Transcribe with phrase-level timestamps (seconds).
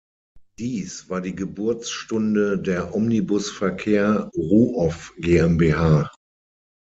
[0.57, 6.09] Dies war die Geburtsstunde der Omnibus-Verkehr Ruoff GmbH.